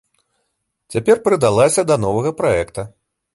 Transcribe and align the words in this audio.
Цяпер 0.95 1.21
прыдалася 1.27 1.85
для 1.91 1.97
новага 2.07 2.31
праекта. 2.41 2.81